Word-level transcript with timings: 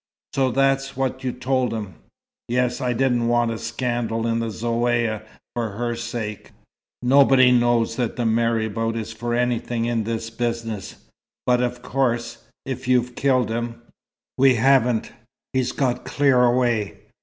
"So 0.33 0.49
that's 0.49 0.97
what 0.97 1.23
you 1.23 1.31
told 1.31 1.75
him?" 1.75 1.93
"Yes. 2.47 2.81
I 2.81 2.91
didn't 2.91 3.27
want 3.27 3.51
a 3.51 3.59
scandal 3.59 4.25
in 4.25 4.39
the 4.39 4.47
Zaouïa, 4.47 5.21
for 5.53 5.69
her 5.73 5.95
sake. 5.95 6.53
Nobody 7.03 7.51
knows 7.51 7.97
that 7.97 8.15
the 8.15 8.25
marabout 8.25 8.95
is 8.95 9.13
for 9.13 9.35
anything 9.35 9.85
in 9.85 10.03
this 10.03 10.31
business. 10.31 10.95
But, 11.45 11.61
of 11.61 11.83
course, 11.83 12.45
if 12.65 12.87
you've 12.87 13.13
killed 13.13 13.51
him" 13.51 13.79
"We 14.39 14.55
haven't. 14.55 15.11
He's 15.53 15.71
got 15.71 16.03
clear 16.03 16.45
away. 16.45 17.01